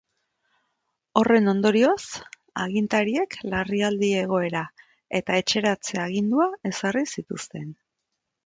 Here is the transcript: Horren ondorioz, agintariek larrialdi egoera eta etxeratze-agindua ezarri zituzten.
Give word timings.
Horren 1.19 1.51
ondorioz, 1.51 2.05
agintariek 2.63 3.37
larrialdi 3.51 4.11
egoera 4.25 4.65
eta 5.21 5.39
etxeratze-agindua 5.45 6.51
ezarri 6.71 7.09
zituzten. 7.19 7.71